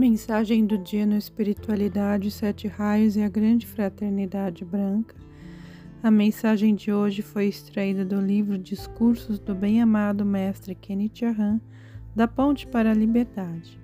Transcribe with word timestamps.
Mensagem 0.00 0.64
do 0.64 0.78
dia 0.78 1.04
no 1.04 1.14
Espiritualidade, 1.14 2.30
Sete 2.30 2.66
Raios 2.66 3.16
e 3.16 3.22
a 3.22 3.28
Grande 3.28 3.66
Fraternidade 3.66 4.64
Branca. 4.64 5.14
A 6.02 6.10
mensagem 6.10 6.74
de 6.74 6.90
hoje 6.90 7.20
foi 7.20 7.48
extraída 7.48 8.02
do 8.02 8.18
livro 8.18 8.56
Discursos 8.56 9.38
do 9.38 9.54
Bem-Amado 9.54 10.24
Mestre 10.24 10.74
Kenneth 10.74 11.22
Arran, 11.22 11.60
da 12.16 12.26
Ponte 12.26 12.66
para 12.66 12.92
a 12.92 12.94
Liberdade. 12.94 13.78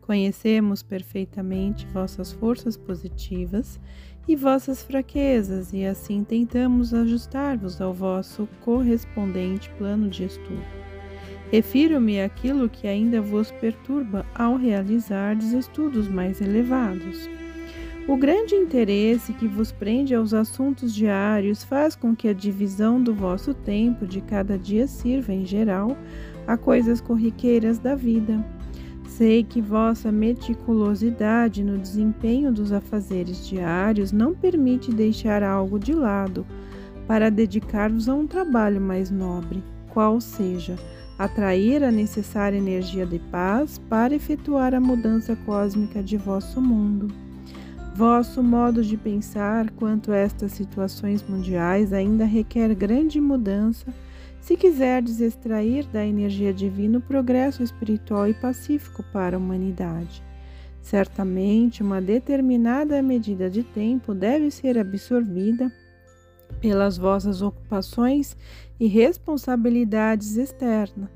Conhecemos 0.00 0.82
perfeitamente 0.82 1.86
vossas 1.86 2.32
forças 2.32 2.76
positivas 2.76 3.78
e 4.26 4.34
vossas 4.34 4.82
fraquezas, 4.82 5.72
e 5.72 5.86
assim 5.86 6.24
tentamos 6.24 6.92
ajustar-vos 6.92 7.80
ao 7.80 7.94
vosso 7.94 8.48
correspondente 8.60 9.70
plano 9.78 10.10
de 10.10 10.24
estudo. 10.24 10.93
Refiro-me 11.50 12.20
àquilo 12.20 12.68
que 12.68 12.86
ainda 12.86 13.20
vos 13.20 13.50
perturba 13.50 14.26
ao 14.34 14.56
realizardes 14.56 15.52
estudos 15.52 16.08
mais 16.08 16.40
elevados. 16.40 17.28
O 18.06 18.18
grande 18.18 18.54
interesse 18.54 19.32
que 19.32 19.48
vos 19.48 19.72
prende 19.72 20.14
aos 20.14 20.34
assuntos 20.34 20.94
diários 20.94 21.64
faz 21.64 21.96
com 21.96 22.14
que 22.14 22.28
a 22.28 22.34
divisão 22.34 23.02
do 23.02 23.14
vosso 23.14 23.54
tempo 23.54 24.06
de 24.06 24.20
cada 24.20 24.58
dia 24.58 24.86
sirva, 24.86 25.32
em 25.32 25.46
geral, 25.46 25.96
a 26.46 26.54
coisas 26.56 27.00
corriqueiras 27.00 27.78
da 27.78 27.94
vida. 27.94 28.44
Sei 29.08 29.42
que 29.42 29.60
vossa 29.60 30.12
meticulosidade 30.12 31.64
no 31.64 31.78
desempenho 31.78 32.52
dos 32.52 32.72
afazeres 32.72 33.46
diários 33.46 34.12
não 34.12 34.34
permite 34.34 34.92
deixar 34.92 35.42
algo 35.42 35.78
de 35.78 35.94
lado 35.94 36.44
para 37.06 37.30
dedicar-vos 37.30 38.06
a 38.08 38.14
um 38.14 38.26
trabalho 38.26 38.80
mais 38.80 39.10
nobre, 39.10 39.62
qual 39.94 40.20
seja 40.20 40.76
atrair 41.18 41.84
a 41.84 41.90
necessária 41.90 42.58
energia 42.58 43.06
de 43.06 43.18
paz 43.18 43.78
para 43.88 44.14
efetuar 44.14 44.74
a 44.74 44.80
mudança 44.80 45.36
cósmica 45.46 46.02
de 46.02 46.16
vosso 46.16 46.60
mundo. 46.60 47.14
Vosso 47.94 48.42
modo 48.42 48.82
de 48.82 48.96
pensar 48.96 49.70
quanto 49.70 50.10
a 50.10 50.16
estas 50.16 50.50
situações 50.50 51.22
mundiais 51.22 51.92
ainda 51.92 52.24
requer 52.24 52.74
grande 52.74 53.20
mudança 53.20 53.86
se 54.40 54.56
quiserdes 54.56 55.20
extrair 55.20 55.86
da 55.86 56.04
energia 56.04 56.52
divina 56.52 56.98
o 56.98 57.00
progresso 57.00 57.62
espiritual 57.62 58.28
e 58.28 58.34
pacífico 58.34 59.02
para 59.12 59.36
a 59.36 59.38
humanidade. 59.38 60.22
Certamente, 60.82 61.82
uma 61.82 62.00
determinada 62.00 63.00
medida 63.00 63.48
de 63.48 63.62
tempo 63.62 64.12
deve 64.12 64.50
ser 64.50 64.76
absorvida 64.76 65.72
pelas 66.64 66.96
vossas 66.96 67.42
ocupações 67.42 68.34
e 68.80 68.86
responsabilidades 68.86 70.38
externas. 70.38 71.10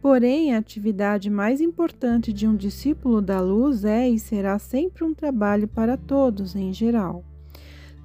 Porém, 0.00 0.54
a 0.54 0.58
atividade 0.58 1.28
mais 1.28 1.60
importante 1.60 2.32
de 2.32 2.46
um 2.46 2.54
discípulo 2.54 3.20
da 3.20 3.40
luz 3.40 3.84
é 3.84 4.08
e 4.08 4.16
será 4.16 4.60
sempre 4.60 5.02
um 5.02 5.12
trabalho 5.12 5.66
para 5.66 5.96
todos 5.96 6.54
em 6.54 6.72
geral. 6.72 7.24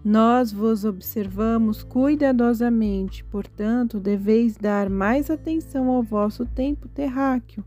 Nós 0.04 0.52
vos 0.52 0.86
observamos 0.86 1.84
cuidadosamente, 1.84 3.24
portanto, 3.26 4.00
deveis 4.00 4.58
dar 4.58 4.90
mais 4.90 5.30
atenção 5.30 5.90
ao 5.90 6.02
vosso 6.02 6.48
tempo 6.48 6.88
terráqueo, 6.88 7.64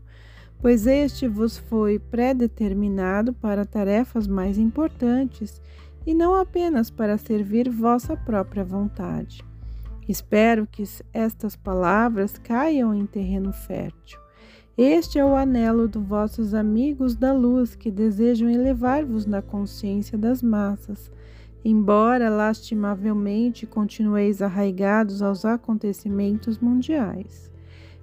pois 0.59 0.85
este 0.85 1.25
vos 1.25 1.57
foi 1.57 1.99
predeterminado 1.99 3.31
para 3.31 3.63
tarefas 3.63 4.27
mais 4.27 4.57
importantes 4.57 5.61
e 6.05 6.13
não 6.13 6.35
apenas 6.35 6.89
para 6.89 7.17
servir 7.17 7.69
vossa 7.69 8.17
própria 8.17 8.63
vontade. 8.63 9.43
Espero 10.07 10.67
que 10.67 10.83
estas 11.13 11.55
palavras 11.55 12.37
caiam 12.37 12.93
em 12.93 13.05
terreno 13.05 13.53
fértil. 13.53 14.19
Este 14.77 15.19
é 15.19 15.25
o 15.25 15.35
anelo 15.35 15.87
dos 15.87 16.03
vossos 16.03 16.53
amigos 16.53 17.15
da 17.15 17.33
luz 17.33 17.75
que 17.75 17.91
desejam 17.91 18.49
elevar-vos 18.49 19.25
na 19.25 19.41
consciência 19.41 20.17
das 20.17 20.41
massas, 20.41 21.11
embora 21.63 22.29
lastimavelmente 22.29 23.67
continueis 23.67 24.41
arraigados 24.41 25.21
aos 25.21 25.45
acontecimentos 25.45 26.57
mundiais. 26.57 27.51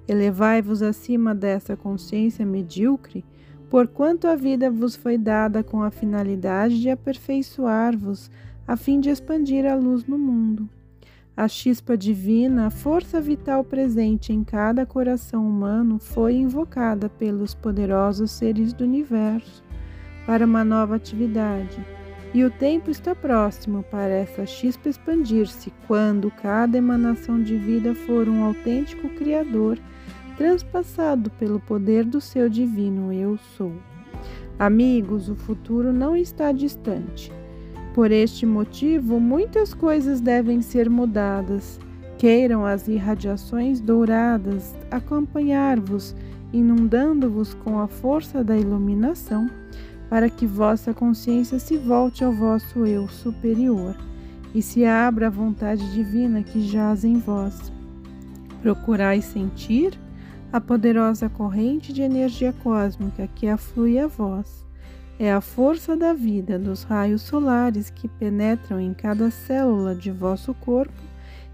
Elevai-vos 0.06 0.82
acima 0.82 1.34
dessa 1.34 1.76
consciência 1.76 2.46
medíocre 2.46 3.24
porquanto 3.70 4.26
a 4.26 4.34
vida 4.34 4.70
vos 4.70 4.96
foi 4.96 5.18
dada 5.18 5.62
com 5.62 5.82
a 5.82 5.90
finalidade 5.90 6.80
de 6.80 6.90
aperfeiçoar-vos, 6.90 8.30
a 8.66 8.76
fim 8.76 9.00
de 9.00 9.10
expandir 9.10 9.66
a 9.66 9.74
luz 9.74 10.04
no 10.04 10.18
mundo. 10.18 10.68
A 11.36 11.46
chispa 11.46 11.96
divina, 11.96 12.66
a 12.66 12.70
força 12.70 13.20
vital 13.20 13.62
presente 13.62 14.32
em 14.32 14.42
cada 14.42 14.84
coração 14.84 15.46
humano, 15.48 15.98
foi 15.98 16.34
invocada 16.34 17.08
pelos 17.08 17.54
poderosos 17.54 18.32
seres 18.32 18.72
do 18.72 18.82
universo 18.82 19.62
para 20.26 20.44
uma 20.44 20.64
nova 20.64 20.96
atividade. 20.96 21.78
E 22.34 22.44
o 22.44 22.50
tempo 22.50 22.90
está 22.90 23.14
próximo 23.14 23.82
para 23.84 24.10
essa 24.10 24.44
chispa 24.44 24.88
expandir-se, 24.88 25.72
quando 25.86 26.30
cada 26.30 26.76
emanação 26.76 27.42
de 27.42 27.56
vida 27.56 27.94
for 27.94 28.28
um 28.28 28.44
autêntico 28.44 29.08
Criador 29.10 29.78
transpassado 30.38 31.30
pelo 31.30 31.58
poder 31.58 32.04
do 32.04 32.20
seu 32.20 32.48
divino 32.48 33.12
Eu 33.12 33.36
Sou. 33.56 33.72
Amigos, 34.56 35.28
o 35.28 35.34
futuro 35.34 35.92
não 35.92 36.16
está 36.16 36.52
distante. 36.52 37.32
Por 37.92 38.12
este 38.12 38.46
motivo, 38.46 39.18
muitas 39.18 39.74
coisas 39.74 40.20
devem 40.20 40.62
ser 40.62 40.88
mudadas. 40.88 41.80
Queiram 42.16 42.64
as 42.64 42.86
irradiações 42.86 43.80
douradas 43.80 44.76
acompanhar-vos, 44.92 46.14
inundando-vos 46.52 47.54
com 47.54 47.80
a 47.80 47.88
força 47.88 48.44
da 48.44 48.56
iluminação, 48.56 49.50
para 50.08 50.30
que 50.30 50.46
vossa 50.46 50.94
consciência 50.94 51.58
se 51.58 51.76
volte 51.76 52.22
ao 52.22 52.32
vosso 52.32 52.86
eu 52.86 53.08
superior 53.08 53.96
e 54.54 54.62
se 54.62 54.84
abra 54.84 55.26
à 55.26 55.30
vontade 55.30 55.92
divina 55.92 56.44
que 56.44 56.60
jaz 56.60 57.04
em 57.04 57.18
vós. 57.18 57.72
Procurai 58.62 59.20
sentir 59.20 59.98
a 60.50 60.60
poderosa 60.60 61.28
corrente 61.28 61.92
de 61.92 62.00
energia 62.00 62.54
cósmica 62.62 63.28
que 63.34 63.46
aflui 63.46 63.98
a 63.98 64.06
vós 64.06 64.64
é 65.18 65.30
a 65.30 65.40
força 65.40 65.96
da 65.96 66.14
vida 66.14 66.58
dos 66.58 66.84
raios 66.84 67.22
solares 67.22 67.90
que 67.90 68.08
penetram 68.08 68.80
em 68.80 68.94
cada 68.94 69.30
célula 69.30 69.94
de 69.94 70.10
vosso 70.10 70.54
corpo 70.54 71.02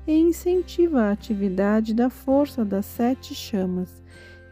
e 0.06 0.12
incentiva 0.12 1.02
a 1.02 1.12
atividade 1.12 1.94
da 1.94 2.08
força 2.10 2.64
das 2.64 2.84
sete 2.84 3.34
chamas 3.34 4.02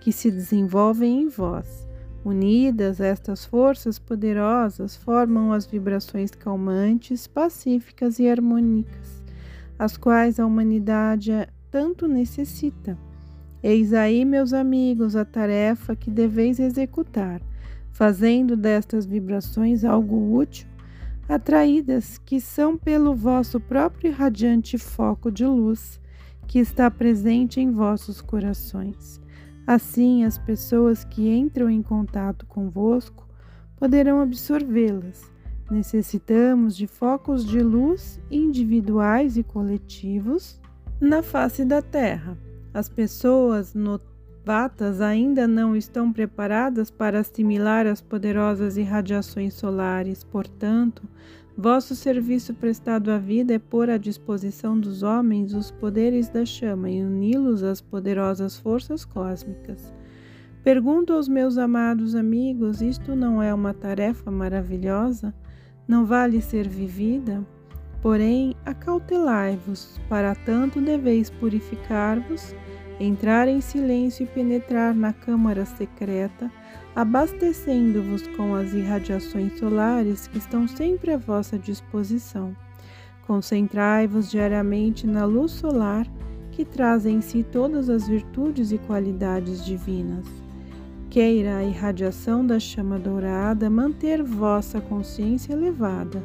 que 0.00 0.10
se 0.10 0.30
desenvolvem 0.30 1.22
em 1.22 1.28
vós. 1.28 1.86
Unidas, 2.24 3.00
estas 3.00 3.44
forças 3.44 3.98
poderosas 3.98 4.97
formam 4.97 5.53
as 5.53 5.66
vibrações 5.66 6.30
calmantes, 6.30 7.26
pacíficas 7.26 8.19
e 8.19 8.28
harmônicas, 8.28 9.22
as 9.78 9.97
quais 9.97 10.41
a 10.41 10.47
humanidade 10.47 11.32
tanto 11.70 12.09
necessita. 12.09 12.97
Eis 13.62 13.94
aí, 13.94 14.24
meus 14.24 14.52
amigos, 14.52 15.14
a 15.14 15.24
tarefa 15.24 15.94
que 15.94 16.10
deveis 16.10 16.58
executar, 16.58 17.40
fazendo 17.92 18.56
destas 18.56 19.06
vibrações 19.06 19.84
algo 19.84 20.36
útil, 20.36 20.66
atraídas 21.28 22.18
que 22.18 22.40
são 22.40 22.76
pelo 22.76 23.14
vosso 23.14 23.60
próprio 23.60 24.10
radiante 24.10 24.76
foco 24.76 25.30
de 25.30 25.46
luz 25.46 26.00
que 26.48 26.58
está 26.58 26.90
presente 26.90 27.60
em 27.60 27.70
vossos 27.70 28.20
corações. 28.20 29.20
Assim, 29.64 30.24
as 30.24 30.36
pessoas 30.38 31.04
que 31.04 31.30
entram 31.30 31.70
em 31.70 31.82
contato 31.82 32.44
convosco 32.46 33.28
poderão 33.76 34.20
absorvê-las. 34.20 35.22
Necessitamos 35.70 36.76
de 36.76 36.88
focos 36.88 37.44
de 37.44 37.60
luz 37.60 38.20
individuais 38.28 39.36
e 39.36 39.44
coletivos 39.44 40.60
na 41.00 41.22
face 41.22 41.64
da 41.64 41.80
Terra 41.80 42.36
as 42.75 42.88
pessoas 42.88 43.75
novatas 43.75 45.01
ainda 45.01 45.47
não 45.47 45.77
estão 45.77 46.13
preparadas 46.13 46.91
para 46.91 47.21
assimilar 47.21 47.86
as 47.86 48.01
poderosas 48.01 48.77
irradiações 48.77 49.54
solares, 49.54 50.24
portanto, 50.24 51.03
vosso 51.57 51.95
serviço 51.95 52.54
prestado 52.54 53.10
à 53.10 53.19
vida 53.19 53.54
é 53.54 53.59
pôr 53.59 53.91
à 53.91 53.98
disposição 53.98 54.78
dos 54.78 55.03
homens 55.03 55.53
os 55.53 55.71
poderes 55.71 56.28
da 56.28 56.45
chama 56.45 56.91
e 56.91 57.03
uni-los 57.03 57.63
às 57.63 57.80
poderosas 57.80 58.57
forças 58.57 59.04
cósmicas. 59.04 59.92
Pergunto 60.65 61.13
aos 61.13 61.28
meus 61.28 61.59
amados 61.59 62.15
amigos: 62.15 62.80
isto 62.80 63.16
não 63.16 63.42
é 63.42 63.53
uma 63.53 63.75
tarefa 63.75 64.30
maravilhosa? 64.30 65.34
Não 65.89 66.07
vale 66.07 66.41
ser 66.41 66.68
vivida? 66.68 67.45
Porém, 68.03 68.57
acautelai-vos, 68.66 70.01
para 70.09 70.34
tanto 70.34 70.81
deveis 70.81 71.31
purificar-vos, 71.31 72.53
entrar 72.99 73.47
em 73.47 73.60
silêncio 73.60 74.25
e 74.25 74.27
penetrar 74.27 74.93
na 74.93 75.13
câmara 75.13 75.65
secreta, 75.65 76.51
abastecendo-vos 76.97 78.27
com 78.37 78.57
as 78.57 78.75
irradiações 78.75 79.57
solares 79.57 80.27
que 80.27 80.39
estão 80.39 80.66
sempre 80.66 81.13
à 81.13 81.16
vossa 81.16 81.57
disposição. 81.57 82.57
Concentrai-vos 83.25 84.28
diariamente 84.28 85.07
na 85.07 85.25
luz 85.25 85.53
solar, 85.53 86.04
que 86.51 86.65
traz 86.65 87.07
em 87.07 87.21
si 87.21 87.45
todas 87.45 87.89
as 87.89 88.09
virtudes 88.09 88.72
e 88.72 88.78
qualidades 88.78 89.65
divinas. 89.65 90.27
Queira 91.09 91.59
a 91.59 91.65
irradiação 91.65 92.45
da 92.45 92.59
chama 92.59 92.99
dourada 92.99 93.71
manter 93.71 94.22
vossa 94.22 94.81
consciência 94.81 95.53
elevada, 95.53 96.22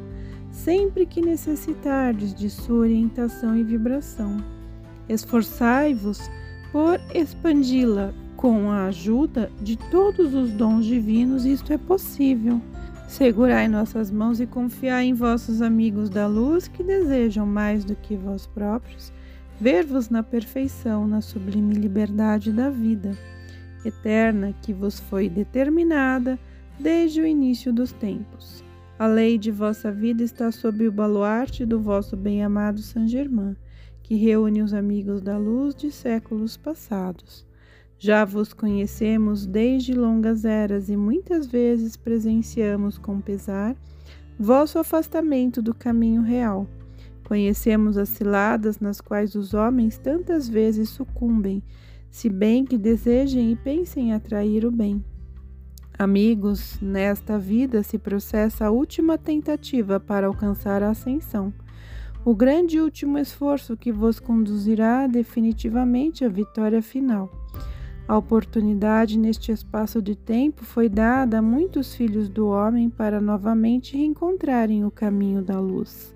sempre 0.58 1.06
que 1.06 1.22
necessitardes 1.22 2.34
de 2.34 2.50
sua 2.50 2.80
orientação 2.80 3.56
e 3.56 3.64
vibração. 3.64 4.44
Esforçai-vos 5.08 6.20
por 6.72 7.00
expandi-la 7.14 8.14
com 8.36 8.70
a 8.70 8.88
ajuda 8.88 9.52
de 9.62 9.78
todos 9.78 10.34
os 10.34 10.52
dons 10.52 10.86
divinos, 10.86 11.46
isto 11.46 11.72
é 11.72 11.78
possível. 11.78 12.60
Segurai 13.08 13.68
nossas 13.68 14.12
mãos 14.12 14.40
e 14.40 14.46
confiai 14.46 15.06
em 15.06 15.14
vossos 15.14 15.62
amigos 15.62 16.10
da 16.10 16.28
luz 16.28 16.68
que 16.68 16.84
desejam 16.84 17.46
mais 17.46 17.86
do 17.86 17.96
que 17.96 18.16
vós 18.16 18.46
próprios 18.48 19.14
ver-vos 19.60 20.10
na 20.10 20.22
perfeição, 20.22 21.08
na 21.08 21.22
sublime 21.22 21.74
liberdade 21.74 22.52
da 22.52 22.70
vida 22.70 23.18
eterna 23.86 24.54
que 24.62 24.74
vos 24.74 25.00
foi 25.00 25.30
determinada 25.30 26.38
desde 26.80 27.22
o 27.22 27.26
início 27.26 27.72
dos 27.72 27.92
tempos. 27.92 28.67
A 29.00 29.06
lei 29.06 29.38
de 29.38 29.52
vossa 29.52 29.92
vida 29.92 30.24
está 30.24 30.52
sob 30.52 30.88
o 30.88 30.92
baluarte 30.92 31.64
do 31.68 31.80
vosso 31.80 32.18
bem-amado 32.18 32.82
Saint 32.82 33.08
Germain, 33.08 33.56
que 34.02 34.16
reúne 34.16 34.64
os 34.64 34.74
amigos 34.74 35.22
da 35.22 35.38
luz 35.38 35.76
de 35.76 35.92
séculos 35.92 36.58
passados. 36.58 37.46
Já 38.00 38.26
vos 38.26 38.54
conhecemos 38.54 39.46
desde 39.46 39.94
longas 39.94 40.46
eras 40.46 40.90
e 40.90 40.98
muitas 40.98 41.46
vezes 41.46 41.96
presenciamos 41.96 42.98
com 42.98 43.22
pesar 43.22 43.76
vosso 44.40 44.80
afastamento 44.80 45.62
do 45.62 45.76
caminho 45.76 46.24
real. 46.24 46.68
Conhecemos 47.24 48.00
as 48.00 48.10
ciladas 48.10 48.80
nas 48.80 49.00
quais 49.00 49.36
os 49.36 49.54
homens 49.54 50.00
tantas 50.00 50.50
vezes 50.50 50.90
sucumbem, 50.90 51.62
se 52.10 52.30
bem 52.30 52.66
que 52.66 52.80
desejem 52.80 53.52
e 53.52 53.56
pensem 53.56 54.12
atrair 54.12 54.66
o 54.66 54.72
bem. 54.72 55.04
Amigos, 56.00 56.78
nesta 56.80 57.40
vida 57.40 57.82
se 57.82 57.98
processa 57.98 58.68
a 58.68 58.70
última 58.70 59.18
tentativa 59.18 60.00
para 60.00 60.28
alcançar 60.28 60.84
a 60.84 60.92
ascensão, 60.92 61.52
o 62.24 62.36
grande 62.36 62.80
último 62.80 63.18
esforço 63.18 63.76
que 63.76 63.92
vos 63.92 64.20
conduzirá 64.20 65.08
definitivamente 65.08 66.24
à 66.24 66.30
vitória 66.30 66.84
final. 66.84 67.32
A 68.08 68.16
oportunidade 68.16 69.18
neste 69.18 69.52
espaço 69.52 70.00
de 70.00 70.16
tempo 70.16 70.64
foi 70.64 70.88
dada 70.88 71.40
a 71.40 71.42
muitos 71.42 71.96
filhos 71.96 72.30
do 72.30 72.48
homem 72.48 72.92
para 72.92 73.20
novamente 73.20 73.98
reencontrarem 73.98 74.86
o 74.86 74.92
caminho 74.92 75.42
da 75.42 75.60
luz. 75.60 76.16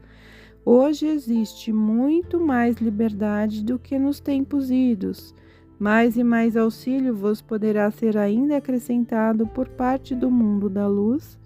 Hoje 0.64 1.08
existe 1.08 1.74
muito 1.74 2.40
mais 2.40 2.76
liberdade 2.76 3.64
do 3.64 3.80
que 3.80 3.98
nos 3.98 4.20
tempos 4.20 4.70
idos. 4.70 5.34
Mais 5.82 6.16
e 6.16 6.24
mais 6.24 6.56
auxílio 6.56 7.16
vos 7.16 7.42
poderá 7.42 7.90
ser 7.90 8.16
ainda 8.16 8.58
acrescentado 8.58 9.48
por 9.48 9.68
parte 9.68 10.14
do 10.14 10.30
mundo 10.30 10.70
da 10.70 10.88
luz, 10.88 11.40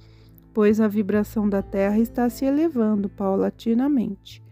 pois 0.54 0.82
a 0.82 0.90
vibração 0.90 1.48
da 1.48 1.62
Terra 1.62 2.00
está 2.00 2.30
se 2.30 2.44
elevando 2.44 3.08
paulatinamente 3.08 4.44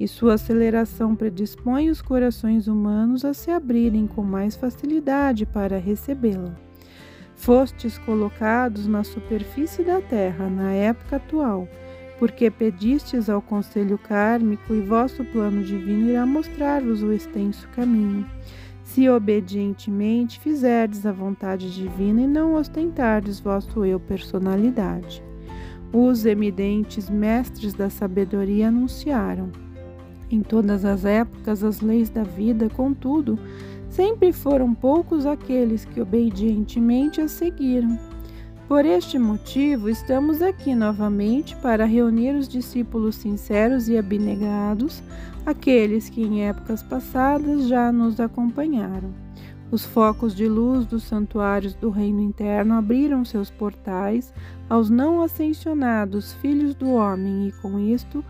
e 0.00 0.08
sua 0.08 0.34
aceleração 0.34 1.14
predispõe 1.14 1.88
os 1.88 2.02
corações 2.02 2.66
humanos 2.66 3.24
a 3.24 3.32
se 3.32 3.52
abrirem 3.52 4.08
com 4.08 4.24
mais 4.24 4.56
facilidade 4.56 5.46
para 5.46 5.78
recebê-la. 5.78 6.56
Fostes 7.36 7.96
colocados 7.96 8.88
na 8.88 9.04
superfície 9.04 9.84
da 9.84 10.00
terra 10.00 10.50
na 10.50 10.72
época 10.72 11.14
atual, 11.14 11.68
porque 12.18 12.50
pedistes 12.50 13.30
ao 13.30 13.40
conselho 13.40 13.98
kármico 13.98 14.74
e 14.74 14.80
vosso 14.80 15.24
plano 15.26 15.62
divino 15.62 16.10
irá 16.10 16.26
mostrar-vos 16.26 17.04
o 17.04 17.12
extenso 17.12 17.68
caminho. 17.68 18.26
Se 18.98 19.08
obedientemente 19.08 20.40
fizerdes 20.40 21.06
a 21.06 21.12
vontade 21.12 21.72
divina 21.72 22.20
e 22.20 22.26
não 22.26 22.54
ostentardes 22.54 23.38
vosso 23.38 23.84
eu 23.84 24.00
personalidade. 24.00 25.22
Os 25.92 26.26
eminentes 26.26 27.08
mestres 27.08 27.74
da 27.74 27.88
sabedoria 27.88 28.66
anunciaram 28.66 29.52
em 30.28 30.42
todas 30.42 30.84
as 30.84 31.04
épocas, 31.04 31.62
as 31.62 31.80
leis 31.80 32.10
da 32.10 32.24
vida, 32.24 32.68
contudo, 32.68 33.38
sempre 33.88 34.32
foram 34.32 34.74
poucos 34.74 35.26
aqueles 35.26 35.84
que 35.84 36.00
obedientemente 36.00 37.20
as 37.20 37.30
seguiram. 37.30 37.96
Por 38.68 38.84
este 38.84 39.18
motivo, 39.18 39.88
estamos 39.88 40.42
aqui 40.42 40.74
novamente 40.74 41.56
para 41.56 41.86
reunir 41.86 42.34
os 42.34 42.46
discípulos 42.46 43.16
sinceros 43.16 43.88
e 43.88 43.96
abnegados, 43.96 45.02
aqueles 45.46 46.10
que 46.10 46.22
em 46.22 46.46
épocas 46.46 46.82
passadas 46.82 47.66
já 47.66 47.90
nos 47.90 48.20
acompanharam. 48.20 49.10
Os 49.70 49.86
focos 49.86 50.34
de 50.34 50.46
luz 50.46 50.84
dos 50.84 51.04
santuários 51.04 51.72
do 51.72 51.88
reino 51.88 52.20
interno 52.20 52.74
abriram 52.74 53.24
seus 53.24 53.50
portais 53.50 54.34
aos 54.68 54.90
não 54.90 55.22
ascensionados 55.22 56.34
filhos 56.34 56.74
do 56.74 56.90
homem 56.90 57.48
e, 57.48 57.52
com 57.62 57.78
isto, 57.78 58.22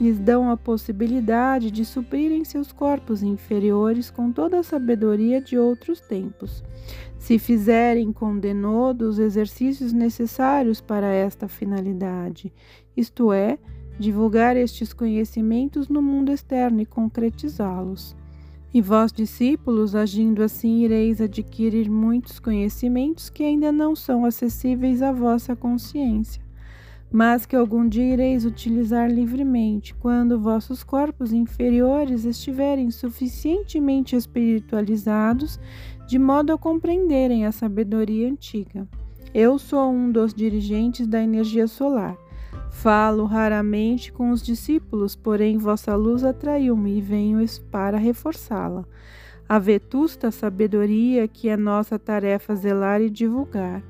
lhes 0.00 0.18
dão 0.18 0.50
a 0.50 0.56
possibilidade 0.56 1.70
de 1.70 1.84
suprirem 1.84 2.44
seus 2.44 2.72
corpos 2.72 3.22
inferiores 3.22 4.10
com 4.10 4.32
toda 4.32 4.58
a 4.58 4.62
sabedoria 4.62 5.40
de 5.40 5.56
outros 5.58 6.00
tempos, 6.00 6.62
se 7.18 7.38
fizerem 7.38 8.12
com 8.12 8.38
denodo 8.38 9.08
os 9.08 9.18
exercícios 9.18 9.92
necessários 9.92 10.80
para 10.80 11.06
esta 11.06 11.48
finalidade, 11.48 12.52
isto 12.96 13.32
é, 13.32 13.58
divulgar 13.98 14.56
estes 14.56 14.92
conhecimentos 14.92 15.88
no 15.88 16.02
mundo 16.02 16.32
externo 16.32 16.80
e 16.80 16.86
concretizá-los. 16.86 18.16
E 18.74 18.82
vós, 18.82 19.12
discípulos, 19.12 19.94
agindo 19.94 20.42
assim, 20.42 20.82
ireis 20.82 21.20
adquirir 21.20 21.88
muitos 21.88 22.40
conhecimentos 22.40 23.30
que 23.30 23.44
ainda 23.44 23.70
não 23.70 23.94
são 23.94 24.24
acessíveis 24.24 25.00
à 25.00 25.12
vossa 25.12 25.54
consciência 25.54 26.43
mas 27.14 27.46
que 27.46 27.54
algum 27.54 27.88
dia 27.88 28.12
ireis 28.12 28.44
utilizar 28.44 29.08
livremente, 29.08 29.94
quando 29.94 30.36
vossos 30.36 30.82
corpos 30.82 31.32
inferiores 31.32 32.24
estiverem 32.24 32.90
suficientemente 32.90 34.16
espiritualizados, 34.16 35.60
de 36.08 36.18
modo 36.18 36.52
a 36.52 36.58
compreenderem 36.58 37.46
a 37.46 37.52
sabedoria 37.52 38.28
antiga. 38.28 38.88
Eu 39.32 39.60
sou 39.60 39.92
um 39.92 40.10
dos 40.10 40.34
dirigentes 40.34 41.06
da 41.06 41.22
energia 41.22 41.68
solar. 41.68 42.16
Falo 42.72 43.26
raramente 43.26 44.12
com 44.12 44.30
os 44.30 44.42
discípulos, 44.42 45.14
porém 45.14 45.56
vossa 45.56 45.94
luz 45.94 46.24
atraiu-me 46.24 46.98
e 46.98 47.00
venho 47.00 47.38
para 47.70 47.96
reforçá-la. 47.96 48.84
A 49.48 49.60
vetusta 49.60 50.32
sabedoria 50.32 51.28
que 51.28 51.48
é 51.48 51.56
nossa 51.56 51.96
tarefa 51.96 52.56
zelar 52.56 53.00
e 53.00 53.08
divulgar 53.08 53.84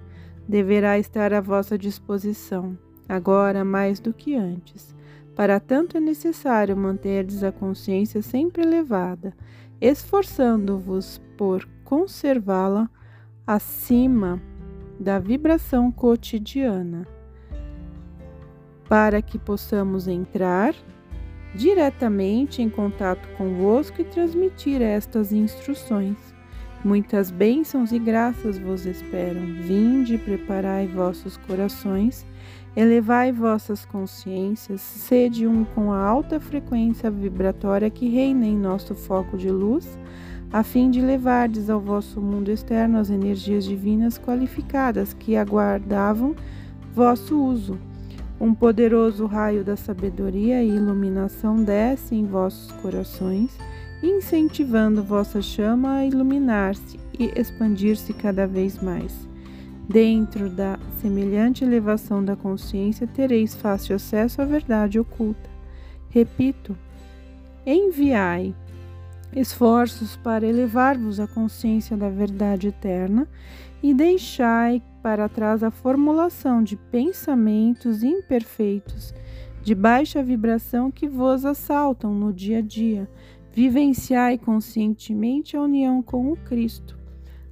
deverá 0.46 0.98
estar 0.98 1.32
à 1.32 1.40
vossa 1.40 1.78
disposição 1.78 2.83
agora 3.08 3.64
mais 3.64 4.00
do 4.00 4.12
que 4.12 4.34
antes. 4.34 4.94
Para 5.34 5.58
tanto 5.58 5.96
é 5.96 6.00
necessário 6.00 6.76
manterdes 6.76 7.42
a 7.42 7.50
consciência 7.50 8.22
sempre 8.22 8.62
elevada, 8.62 9.34
esforçando-vos 9.80 11.20
por 11.36 11.68
conservá-la 11.82 12.88
acima 13.46 14.40
da 14.98 15.18
vibração 15.18 15.90
cotidiana, 15.90 17.06
para 18.88 19.20
que 19.20 19.38
possamos 19.38 20.06
entrar 20.06 20.74
diretamente 21.54 22.62
em 22.62 22.68
contato 22.68 23.28
convosco 23.36 24.00
e 24.00 24.04
transmitir 24.04 24.80
estas 24.80 25.32
instruções. 25.32 26.16
Muitas 26.84 27.30
bênçãos 27.30 27.92
e 27.92 27.98
graças 27.98 28.58
vos 28.58 28.84
esperam. 28.84 29.46
Vinde, 29.62 30.18
preparai 30.18 30.86
vossos 30.86 31.36
corações 31.38 32.26
Elevai 32.76 33.30
vossas 33.30 33.84
consciências, 33.84 34.80
sede 34.80 35.46
um 35.46 35.64
com 35.64 35.92
a 35.92 36.04
alta 36.04 36.40
frequência 36.40 37.08
vibratória 37.08 37.88
que 37.88 38.08
reina 38.08 38.46
em 38.46 38.56
nosso 38.56 38.96
foco 38.96 39.36
de 39.36 39.48
luz, 39.48 39.96
a 40.52 40.64
fim 40.64 40.90
de 40.90 41.00
levardes 41.00 41.70
ao 41.70 41.80
vosso 41.80 42.20
mundo 42.20 42.50
externo 42.50 42.98
as 42.98 43.10
energias 43.10 43.64
divinas 43.64 44.18
qualificadas 44.18 45.12
que 45.12 45.36
aguardavam 45.36 46.34
vosso 46.92 47.40
uso. 47.40 47.78
Um 48.40 48.52
poderoso 48.52 49.26
raio 49.26 49.62
da 49.62 49.76
sabedoria 49.76 50.62
e 50.62 50.68
iluminação 50.68 51.62
desce 51.62 52.16
em 52.16 52.26
vossos 52.26 52.72
corações, 52.82 53.56
incentivando 54.02 55.02
vossa 55.02 55.40
chama 55.40 55.98
a 55.98 56.06
iluminar-se 56.06 56.98
e 57.18 57.32
expandir-se 57.36 58.12
cada 58.12 58.48
vez 58.48 58.82
mais. 58.82 59.28
Dentro 59.88 60.48
da 60.48 60.78
semelhante 61.04 61.62
elevação 61.62 62.24
da 62.24 62.34
consciência, 62.34 63.06
tereis 63.06 63.54
fácil 63.54 63.94
acesso 63.94 64.40
à 64.40 64.44
verdade 64.46 64.98
oculta. 64.98 65.50
Repito, 66.08 66.74
enviai 67.66 68.54
esforços 69.36 70.16
para 70.16 70.46
elevar-vos 70.46 71.20
à 71.20 71.26
consciência 71.26 71.94
da 71.94 72.08
verdade 72.08 72.68
eterna 72.68 73.28
e 73.82 73.92
deixai 73.92 74.82
para 75.02 75.28
trás 75.28 75.62
a 75.62 75.70
formulação 75.70 76.62
de 76.62 76.74
pensamentos 76.74 78.02
imperfeitos 78.02 79.12
de 79.62 79.74
baixa 79.74 80.22
vibração 80.22 80.90
que 80.90 81.06
vos 81.06 81.44
assaltam 81.44 82.14
no 82.14 82.32
dia 82.32 82.58
a 82.58 82.62
dia. 82.62 83.06
Vivenciai 83.52 84.38
conscientemente 84.38 85.54
a 85.54 85.60
união 85.60 86.02
com 86.02 86.32
o 86.32 86.36
Cristo 86.36 87.03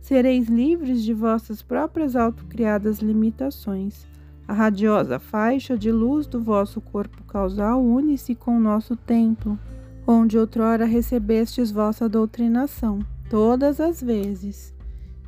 Sereis 0.03 0.49
livres 0.49 1.05
de 1.05 1.15
vossas 1.15 1.63
próprias 1.63 2.17
autocriadas 2.17 2.99
limitações. 2.99 4.05
A 4.49 4.53
radiosa 4.53 5.21
faixa 5.21 5.79
de 5.79 5.93
luz 5.93 6.27
do 6.27 6.43
vosso 6.43 6.81
corpo 6.81 7.23
causal 7.23 7.81
une-se 7.81 8.35
com 8.35 8.57
o 8.57 8.61
nosso 8.61 8.97
templo, 8.97 9.57
onde 10.05 10.37
outrora 10.37 10.85
recebestes 10.85 11.71
vossa 11.71 12.09
doutrinação, 12.09 12.99
todas 13.31 13.81
as 13.81 14.03
vezes 14.03 14.75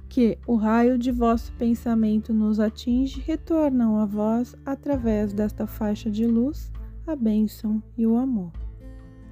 que 0.08 0.38
o 0.44 0.56
raio 0.56 0.98
de 0.98 1.12
vosso 1.12 1.52
pensamento 1.52 2.32
nos 2.32 2.58
atinge, 2.58 3.20
retornam 3.20 3.98
a 3.98 4.04
vós, 4.04 4.56
através 4.66 5.32
desta 5.32 5.68
faixa 5.68 6.10
de 6.10 6.26
luz, 6.26 6.72
a 7.06 7.14
bênção 7.14 7.80
e 7.96 8.04
o 8.04 8.16
amor. 8.16 8.50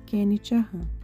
Kenneth 0.07 0.53
Arran 0.53 1.02